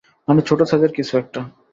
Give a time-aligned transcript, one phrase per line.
[0.27, 1.39] মানে, ছোটো সাইজের কিছু একটা।